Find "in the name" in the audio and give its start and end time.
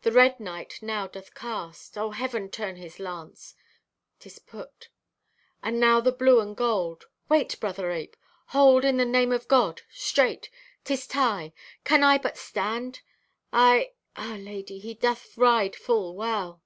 8.84-9.30